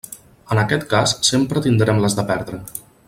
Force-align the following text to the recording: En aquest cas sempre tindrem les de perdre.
En 0.53 0.61
aquest 0.61 0.87
cas 0.93 1.13
sempre 1.29 1.63
tindrem 1.67 2.03
les 2.07 2.17
de 2.21 2.27
perdre. 2.33 2.63